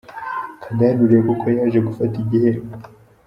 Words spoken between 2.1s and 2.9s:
igihembo